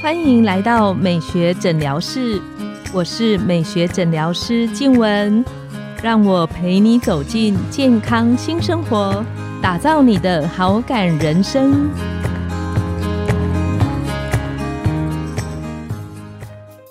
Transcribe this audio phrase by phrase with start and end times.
[0.00, 2.40] 欢迎来到美学诊疗室，
[2.94, 5.44] 我是美学诊疗师静文，
[6.02, 9.24] 让我陪你走进健康新生活，
[9.60, 11.90] 打造你的好感人生。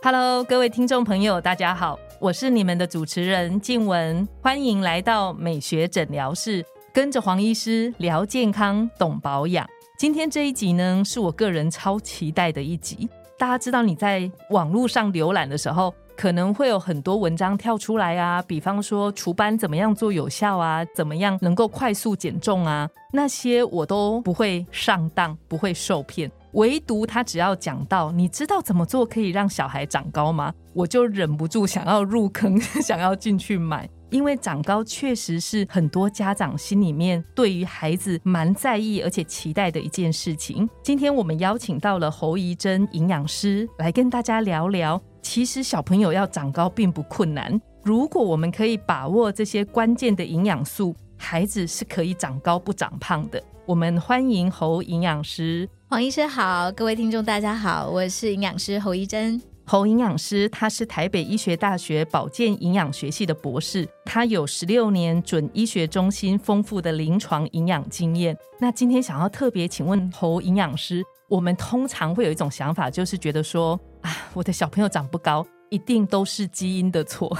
[0.04, 6.64] Hello，各位听众朋友，大家好，我是你们的主持人静文，欢迎来到美学诊疗室，
[6.94, 9.66] 跟着黄医师聊健康，懂保养。
[9.98, 13.10] 今天这一集呢，是我个人超期待的一集。
[13.36, 26.32] 大家知道你在网络上浏览的时候，可能会有很多文章跳出来啊，比方说除斑怎么样做有效啊，怎么样能够快速减重啊，那些我都不会上当，不会受骗。
[26.52, 30.54] 唯独他只要讲到，你知道怎么做可以让小孩长高吗？
[30.76, 33.90] 我就忍不住想要入坑， 想要进去买。
[34.10, 40.68] 因为长高确实是很多家长心里面对于孩子蛮在意而且期待的一件事情。
[40.82, 53.44] 今天我们邀请到了侯怡珍营养师来跟大家聊聊，其实小朋友要长高并不困难，如果我们可以把握这些关键的营养素，孩子是可以长高不长胖的。
[53.66, 59.42] 我们欢迎侯营养师，黄医生好，各位听众大家好，我是营养师侯怡珍。
[59.70, 68.36] 侯营养师，他是台北医学大学保健营养学系的博士，他有十六年准医学中心丰富的临床营养经验。
[68.60, 77.38] 那今天想要特别请问侯营养师，我们通常会有一种想法，就是觉得说啊，我的小朋友长不高，一定都是基因的错。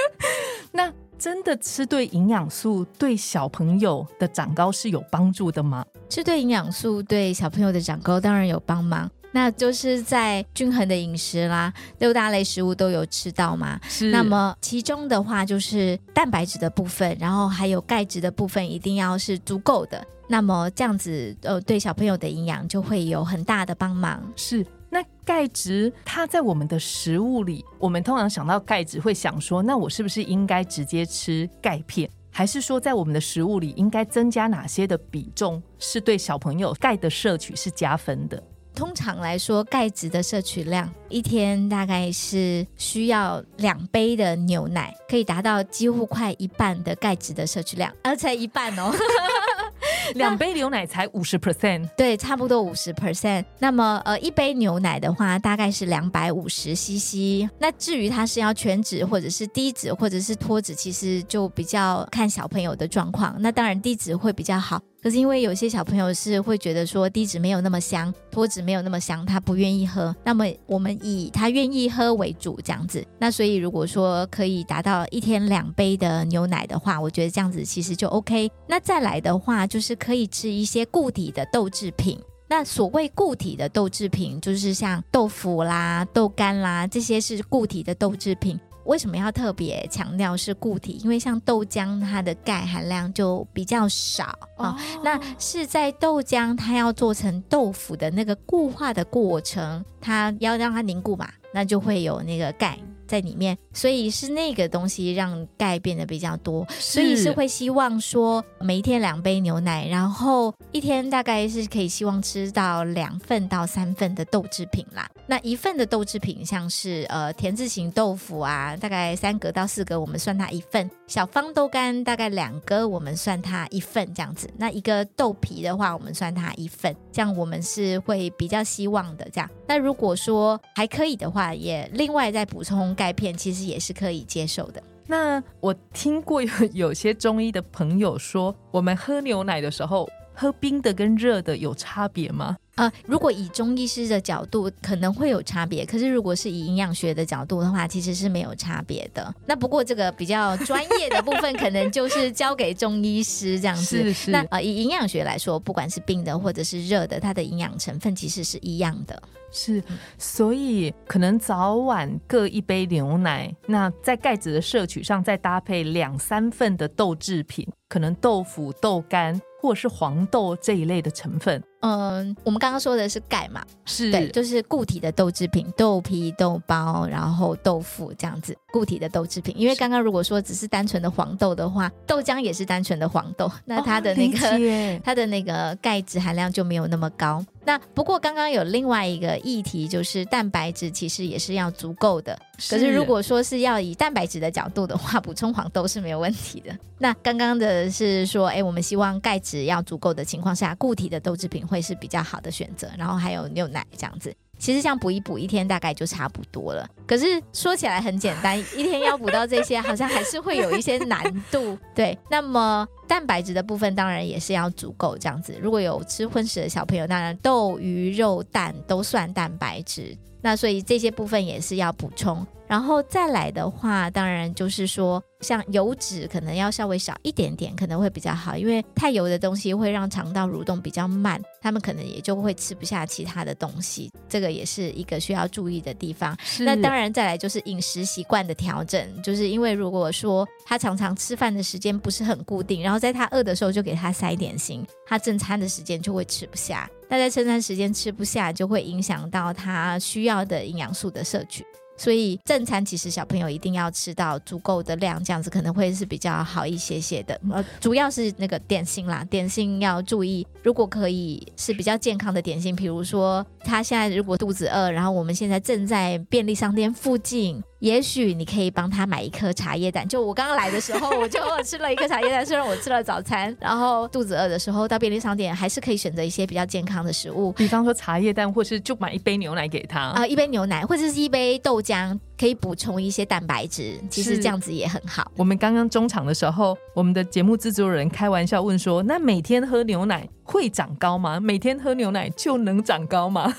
[0.72, 5.84] 那真的吃对营养素对小朋友的长高是有帮助的吗？
[6.08, 9.10] 吃对营养素对小朋友的长高当然有帮忙。
[9.32, 13.78] 那就是在均衡的饮食啦，六大类食物都有吃到嘛。
[13.88, 14.10] 是。
[14.10, 20.04] 那么其中的话，就是蛋白质的部分，然后还有钙质的部分，一定要是足够的。
[20.28, 24.20] 那么这样子，呃，对小朋友的营养就会有很大的帮忙。
[24.36, 24.64] 是。
[24.92, 38.42] 那钙质它在我们的食物里，我们通常想到钙质会想说，那我是不是应该直接吃钙片，还是说在我们的食物里应该增加哪些的比重，是对小朋友钙的摄取是加分的？
[38.74, 48.92] 通常来说，钙质的摄取量一天大概是需要两杯的牛奶，可以达到几乎快一半的钙质的摄取量，而 才一半哦。
[50.14, 53.44] 两杯牛奶才五十 percent，对，差不多五十 percent。
[53.60, 57.48] 那么，呃，一杯牛奶的话，大概是两百五十 cc。
[57.58, 63.36] 那至于它是要全脂或者是低脂或者是脱脂，其实就比较看小朋友的状况。
[63.38, 64.80] 那当然低脂会比较好。
[65.02, 70.14] 可是因为有些小朋友是会觉得说低脂没有那么香，脱脂没有那么香，他不愿意喝。
[70.24, 73.02] 那么我们以他愿意喝为主，这样子。
[73.18, 78.50] 那所以如果说可以达到一天两杯的牛奶的话，我觉得这样子其实就 OK。
[78.66, 82.20] 那再来的话，就是可以吃一些固体的豆制品。
[82.46, 88.58] 那所谓固体的豆制品，就是像豆腐啦、豆干啦，这些是固体的豆制品。
[88.90, 90.98] 为什么要特别强调是固体？
[91.04, 94.76] 因为像豆浆，它的钙含量就比较少啊。
[95.04, 102.76] 那是在豆浆它要做成豆腐的那个固化的过程，它要让它凝固嘛，那就会有那个钙。
[103.10, 115.10] 在里面，所以是那个东西让钙变得比较多，所以是会希望说每一天两杯牛奶，然后一天大概是可以希望吃到两份到三份的豆制品啦。
[115.26, 124.48] 那一份的豆制品像是呃田字型豆腐啊，大概三格到四格，我们算它一份；小方豆干大概两个，我们算它一份这样子。
[124.56, 129.50] 那一个豆皮的话，我们算它一份，这样我们是会比较希望的这样。
[129.66, 132.94] 那如果说还可以的话，也另外再补充。
[133.00, 134.82] 钙片其实也是可以接受的。
[135.06, 140.06] 那我听过有 有些中医的朋友说，我们喝牛奶的时候，
[140.40, 142.56] 喝冰的跟热的有差别吗？
[142.76, 145.84] 呃，如果以中医师的角度，可能会有差别。
[145.84, 149.34] 可是如果是以营养学的角度的话，其实是没有差别的。
[149.44, 153.98] 那不过这个比较专业的部分，可能就是交给中医师这样子。
[154.00, 154.30] 是是。
[154.30, 159.22] 那呃，以营养学来说，不管是冰的或者是热的，它的营养成分其实是一样的。
[159.52, 159.82] 是，
[160.16, 171.62] 所以可能早晚各一杯牛奶，那在钙质的摄取上再搭配两三份的豆制品，可能豆腐、豆干或是黄豆这一类的成分。
[171.80, 179.54] 嗯，我们刚刚说的是钙嘛，是对，就是固体的豆制品，豆皮、豆包，然后豆腐这样子，固体的豆制品。
[179.56, 187.42] 因为刚刚如果说只是单纯的黄豆的话，豆浆也是单纯的黄豆，那它的那个它的那个钙质含量就没有那么高。
[187.62, 192.38] 那不过刚刚有另外一个议题，就是蛋白质其实也是要足够的。
[192.68, 196.74] 可是如果说是要以蛋白质的角度的话，补充黄豆是没有问题的。
[196.98, 201.66] 那刚刚的是说，哎，我们希望钙质要足够的情况下，固体的豆制品。
[201.70, 202.90] 会是比较好的选择。
[202.98, 204.34] 然后还有牛奶这样子。
[204.58, 206.86] 其实像补一补，一天大概就差不多了。
[207.06, 211.78] 可是说起来很简单，一天要补到这些，好像还是会有一些难度。
[211.94, 215.58] 对，那么蛋白质的部分当然也是要足够这样子。
[215.60, 220.16] 如果有吃荤食的小朋友，当然豆、鱼、肉、蛋都算蛋白质。
[220.40, 236.34] 那所以这些部分也是要补充，然后再来的话，当然就是说，像油脂可能要稍微少一点点，可能会比较好，因为太油的东西会让肠道蠕动比较慢，他们可能也就会吃不下其他的东西，这个也是一个需要注意的地方。
[236.60, 246.88] 那当然再来就是饮食习惯的调整，就是因为如果说他常常吃饭的时间不是很固定，然后在他饿的时候就给他塞点心，他正餐的时间就会吃不下。
[247.08, 251.64] 那在正餐时间吃不下，就会影响到他需要的营养素的摄取。
[251.96, 257.38] 所以正餐其实小朋友一定要吃到足够的量，这样子可能会是比较好一些些的。
[257.50, 267.62] 呃，主要是那个点心啦，点心要注意，如果可以是比较健康的点心，比如说他现在如果肚子饿，然后我们现在正在便利商店附近。
[267.80, 270.06] 也许你可以帮他买一颗茶叶蛋。
[270.06, 272.44] 就我刚刚来的时候，我就吃了一颗茶叶蛋。
[272.44, 284.00] 虽然我吃了早餐，然后肚子饿的时候到便利商店，还是可以选择一些比较健康的食物，比方说茶叶蛋，或是就买一杯牛奶给他啊，一杯牛奶或者是一杯豆浆，可以补充一些蛋白质。
[284.08, 285.30] 其实这样子也很好。
[285.36, 291.38] 我们刚刚中场的时候，我们的节目制作人开玩笑问说：“那每天喝牛奶会长高吗？
[291.38, 293.54] 每天喝牛奶就能长高吗？”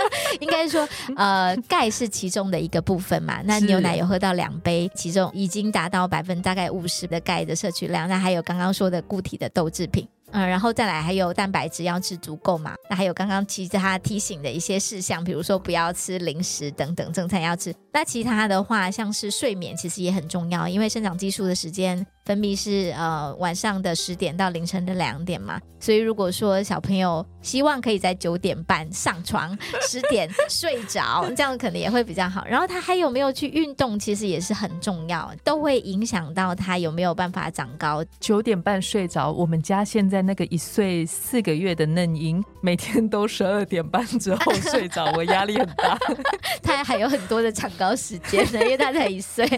[0.38, 3.42] 应该说，呃，钙是其中的一个部分嘛。
[3.44, 8.08] 那牛奶有喝到两杯，其中已经达到百分大概五十的钙的摄取量。
[8.08, 10.06] 那还有刚刚说的固体的豆制品。
[10.32, 12.74] 嗯，然后再来还有蛋白质要吃足够嘛？
[12.88, 17.74] 那还有刚刚其实他提醒的一些事项，比如说不要吃零食等等，正餐要吃。
[17.92, 25.60] 那其他的话，像是睡眠其实也很重要，因为生长激素的时间分泌是呃晚上的十点到凌晨的两点嘛。
[25.82, 29.56] 所以如果说小朋友希望可以在九点半上床，
[29.88, 32.44] 十点睡着，这样可能也会比较好。
[32.44, 38.04] 然后他还有没有去运动，其实也是很重要，都会影响到他有没有办法长高。
[38.20, 40.20] 九点半睡着，我们家现在。
[40.20, 45.98] 那个一岁四个月的嫩婴，每天都十二点半之后睡着，我压力很大。
[46.62, 49.48] 他还有很多的长高时间呢，因为他才一岁。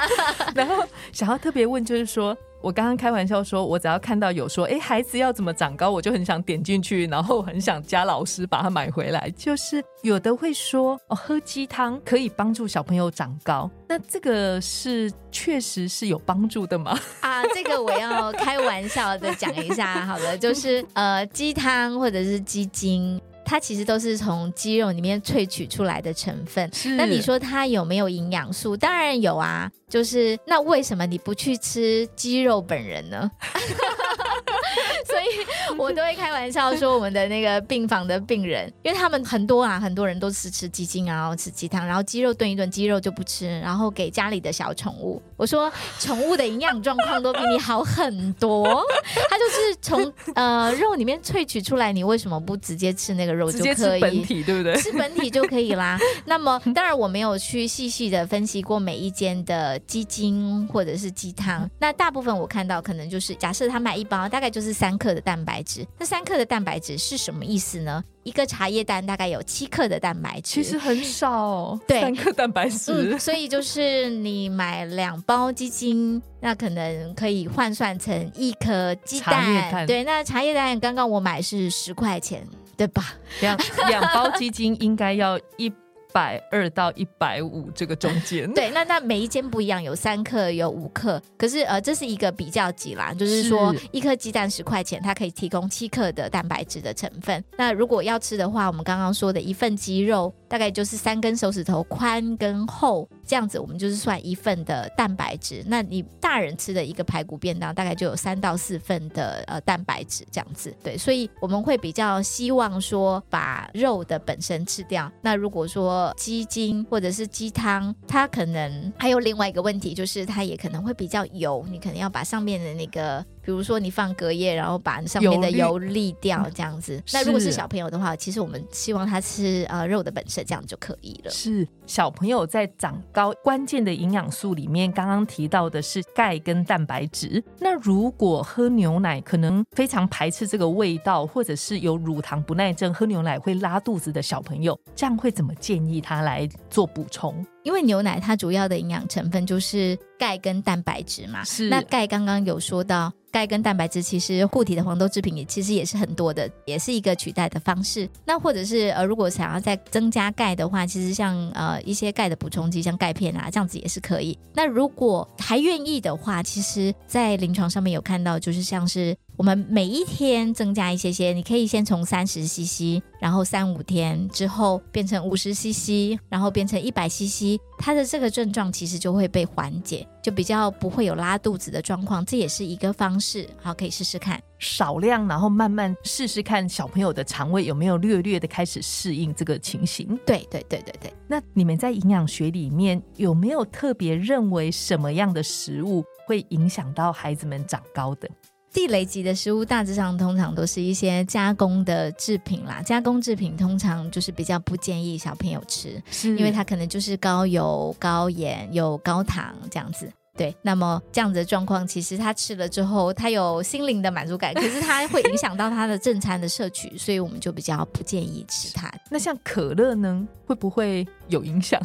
[0.54, 2.36] 然后想要特别问，就是说。
[2.62, 9.32] 我刚刚开玩笑说，我只要看到有说，哎，孩子要怎么长高，我就很想点进去，然后很想加老师把它买回来。
[9.34, 16.98] 就是有的会说，哦，喝鸡汤可以帮助小朋友长高，那这个是确实是有帮助的吗？
[17.22, 23.18] 啊，这个我要开玩笑的讲一下，好了，就是呃，鸡汤或者是鸡精。
[23.50, 26.70] 它其实都是从鸡肉里面萃取出来的成分。
[26.96, 28.76] 那你说它有没有营养素？
[28.76, 29.68] 当然有啊。
[29.88, 33.28] 就是那为什么你不去吃鸡肉本人呢？
[35.20, 45.20] 所以 我都会开玩笑说，我们的那个病房的病人，因为他们很多啊，很多人都是吃鸡精啊，然后吃鸡汤，然后鸡肉炖一炖，鸡肉就不吃，然后给家里的小宠物。
[45.36, 48.82] 我说，宠物的营养状况都比你好很多，
[49.28, 54.00] 它就是从呃肉里面萃取出来，你为什么不直接吃那个肉就可以？
[54.00, 54.74] 吃本体对不对？
[54.76, 55.98] 吃本体就可以啦。
[56.24, 64.96] 那么当然我没有去细细的分析过每一间的鸡精或者是鸡汤，那大部分我看到可能就是假设他买一包，大概就是三。
[65.00, 68.02] 克的蛋白质，那三克的蛋白质是什么意思呢？
[68.22, 73.18] 一个茶叶蛋大概有七克的蛋白质，其实很少，对，三克蛋白质。
[73.18, 79.86] 所以就是你买两包鸡精，那可能可以换算成一颗鸡蛋。
[79.86, 83.14] 对，那茶叶蛋刚刚我买是十块钱，对吧？
[83.40, 85.72] 两两包鸡精应该要一。
[86.12, 97.42] 百二到一百五这个中间， 对，那那每一间不一样，有三克，有五克，可是呃，这是一个比较级啦，就是说一颗鸡蛋十块钱，它可以提供七克的蛋白质的成分。
[97.56, 105.62] 那如果要吃的话，我们刚刚说的一份鸡肉大概就是三根手指头宽跟厚，这样子我们就是算一份的蛋白质。
[105.68, 115.08] 那你大人吃的一个排骨便当大概就有三到四份的呃蛋白质这样子，对，所以我们会比较希望说把肉的本身吃掉。
[115.22, 123.24] 那如果说鸡精或者是鸡汤，它可能还有另外一个问题，就是它也可能会比较油，你可能要把上面的那个。
[123.42, 127.02] 比如说你放隔夜，然后把上面的油沥掉，这样子。
[127.12, 131.30] 那如果是小朋友的话，其实我们希望他吃呃肉的本身，这样就可以了。
[131.30, 137.42] 是小朋友在长高关键的营养素里面，刚刚提到的是钙跟蛋白质。
[137.58, 147.44] 那如果喝牛奶可能非常排斥这个味道，或者是有乳糖不耐症，喝牛奶会拉肚子的小朋友，这样会怎么建议他来做补充？
[147.62, 151.44] 因为牛奶它主要的营养成分就是钙跟蛋白质嘛。
[151.44, 158.08] 是那钙刚刚有说到，钙跟蛋白质其实护体的黄豆制品也其实也是很多的，也是一个取代的方式。
[158.24, 164.38] 那或者是呃，如果想要再增加钙的话，其实像呃一些钙的补充剂，像钙片啊，这样子也是可以。
[164.54, 182.22] 那如果还愿意的话，其实在临床上面有看到，就是像是我们每一天增加一些些，你可以先从三十 CC，然后三五天之后变成五十 CC，然后变成一百 CC，它的这个症状其实就会被缓解，就比较不会有拉肚子的状况。
[182.26, 184.38] 这也是一个方式，好，可以试试看。
[184.58, 190.06] 少量，然后慢慢试试看小朋友的肠胃有没有略略的开始适应这个情形。
[190.26, 191.10] 对对对对对。
[191.26, 198.28] 那你们在营养学里面有没有特别认为什么样的食物会影响到孩子们长高的？
[198.72, 210.10] 地雷级的食物大致上通常都是一些加工的制品啦，加工制品通常就是比较不建议小朋友吃，是因为它可能就是高油、高盐、有高糖这样子。
[210.36, 218.90] 对，那么这样子的状况，其实他吃了之后，他有心灵的满足感，可是它会影响到他的正餐的摄取，所以我们就比较不建议吃它。
[219.10, 221.78] 那像可乐呢，会不会有影响？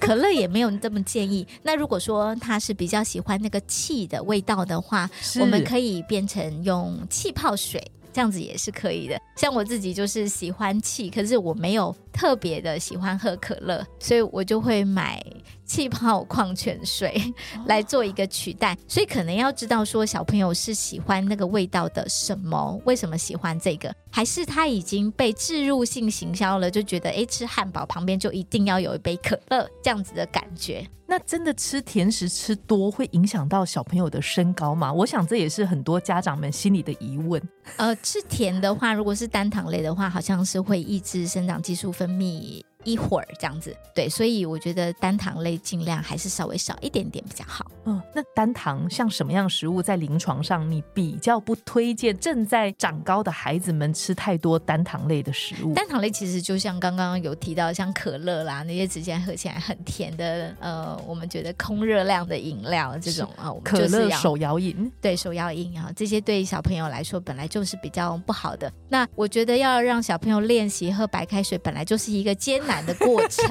[0.00, 1.46] 可乐也没有这么建议。
[1.62, 5.08] 那如果说他是比较喜欢那个气的味道的话，
[5.40, 9.20] 我们可以变成用气泡水，这样子也是可以的。
[9.36, 15.22] 像我自己就是喜欢气，可是我没有特别的喜欢喝可乐，所以我就会买
[15.68, 17.32] 气泡矿泉水
[17.66, 18.76] 来做一个取代。
[18.88, 30.84] 所以可能要知道说小朋友是喜欢那个味道的什么，为什么喜欢这个，还是他已经被置入性行销了，就觉得诶吃汉堡旁边就一定要有一杯可乐这样子的感觉。
[31.10, 34.92] 那真的吃甜食吃多会影响到小朋友的身高吗？
[34.92, 37.42] 我想这也是很多家长们心里的疑问。
[37.76, 43.76] 呃，吃甜的话，如果是单糖类的话，好像是会抑制生长激素分泌一会儿这样子。
[43.94, 47.70] 对，所以我觉得单糖类尽量还是稍微少一点点比较好。
[47.84, 55.74] 嗯，那单糖像什么样食物在临床上你比较不推荐正在长高的孩子们吃太多单糖类的食物？
[55.74, 68.72] 单糖类其实就像刚刚有提到，像可乐啦那些直接喝起来很甜的，呃，我们觉得空热量的饮料这种啊，我们可乐手摇饮对手摇饮啊，这些对小朋友来说本来就是比较不好的。
[68.88, 73.46] 那我觉得要让小朋友练习喝白开水，本来就是一个艰难的过程。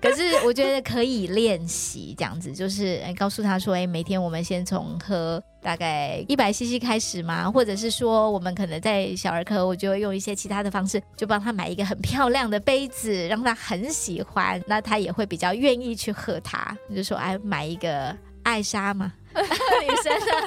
[0.00, 5.42] 可是我觉得可以练习这样子，就是哎告诉他说，哎，每天我们先从喝。
[5.60, 16.74] 大概一百 CC 开始嘛，或者是说，我们可能在小儿科，我就会用一些其他的方式，就帮他买一个很漂亮的杯子，让他很喜欢，那他也会比较愿意去喝它。
[16.94, 20.46] 就说，哎，买一个艾莎嘛， 女生的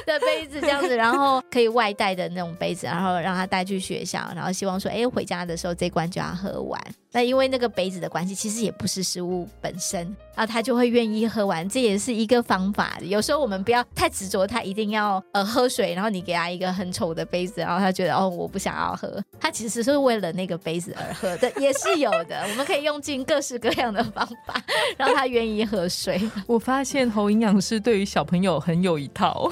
[0.06, 6.80] 的杯子这样子，然后可以外带的那种杯子，然后让他带去学校，然后希望说，哎，回家的时候这罐就要喝完。
[7.12, 10.00] 那因为那个杯子的关系，其实也不是食物本身，
[10.36, 12.98] 然后他就会愿意喝完，这也是一个方法。
[13.02, 22.46] 有时候我们不要太执着，他一定要呃喝水，然后你给他一个很丑的杯子，然后他觉得哦我不想要喝，他其实是为了那个杯子而喝的，也是有的。
[22.48, 24.62] 我们可以用尽各式各样的方法，
[24.96, 26.20] 让他愿意喝水。
[26.46, 29.50] 我发现侯营养师对于小朋友很有一套。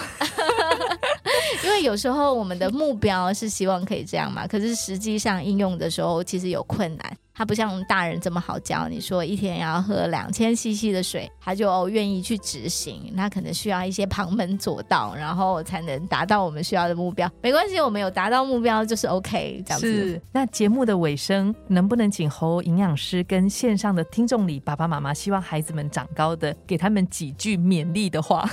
[1.65, 7.17] 因为有时候我们的目标是希望可以这样嘛，可是实际上应用的时候其实有困难。
[7.35, 13.13] 它不像大人这么好教，你说一天要喝两千 CC 的水，他就愿意去执行。
[13.15, 17.31] 那可能需要一些旁门左道，然后才能达到我们需要的目标。
[17.41, 19.87] 没关系，我们有达到目标就是 OK 这样子。
[19.87, 28.51] 是，那节目的尾声，能不能请侯营养师跟线上的听众里爸爸妈妈希望孩子们长高的，给他们几句勉励的话？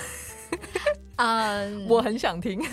[1.17, 2.59] 嗯，我很想听。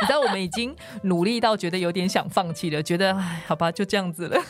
[0.00, 4.40] 你知道，我们已经努力到觉得有点想放弃了，觉得哎，好吧，就这样子了。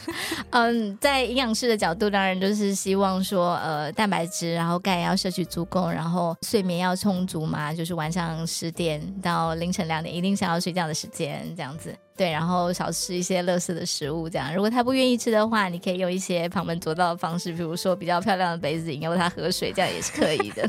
[0.50, 11.94] 嗯，在营养师的角度，当然就是希望说，呃，蛋白质，然后钙要摄取足够，然后睡眠要充足嘛，就是晚上十点到凌晨两点一定想要睡觉的时间，这样子。
[12.16, 14.52] 对，然后少吃一些乐色的食物，这样。
[14.52, 20.68] 如果他不愿意吃的话，你可以用一些旁门左道的方式，比如说比较漂亮的杯子引诱他喝水，这样也是可以的。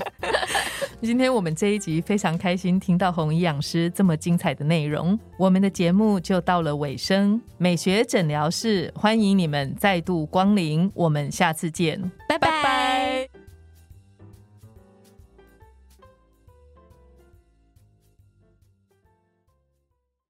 [1.01, 7.41] 今天我们这一集非常开心，听到红营养师这么精彩的内容，我们的节目就到了尾声。
[7.57, 12.98] 美学诊疗室欢迎你们再度光临，我们下次见，拜拜。